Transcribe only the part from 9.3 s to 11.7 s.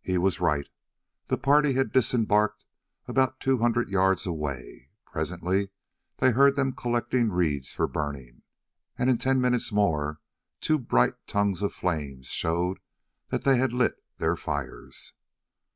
minutes more two bright tongues